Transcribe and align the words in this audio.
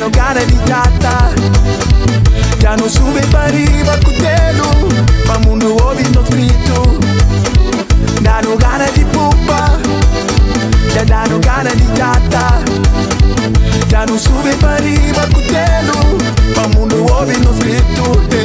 vanogara 0.00 0.40
vitata 0.50 1.14
tanosuve 2.62 3.20
pariva 3.32 3.94
kutelu 4.04 4.68
pamunhu 5.26 5.76
wovinokritu 5.76 6.80
ndanogara 8.20 8.86
vipupa 8.96 9.76
dadanogara 10.94 11.70
vitata 11.80 12.44
tanosuve 13.90 14.52
pariva 14.62 15.22
kutelu 15.34 16.20
pamunhu 16.54 17.06
wovinokritu 17.06 18.20
e 18.32 18.39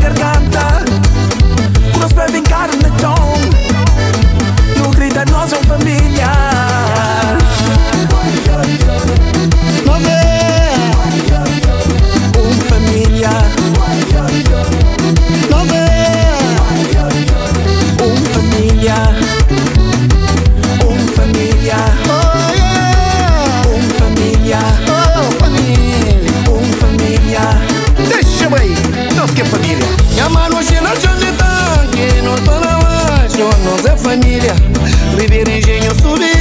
¡Gracias! 0.00 0.31
família. 34.12 34.52
Viver 35.16 35.48
engenho 35.48 35.94
subir. 35.94 36.31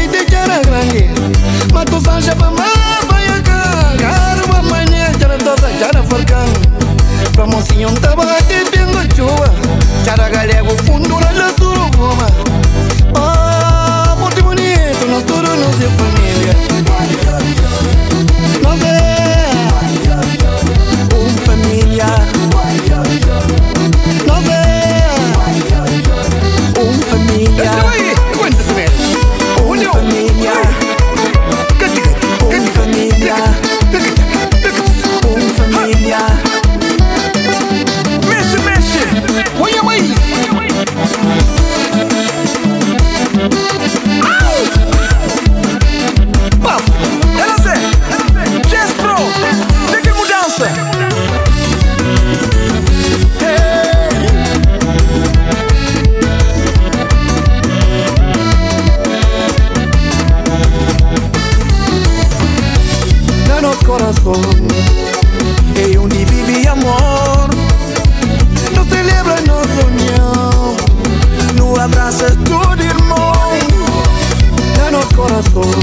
Gracias. 75.44 75.81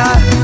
Yeah. 0.00 0.37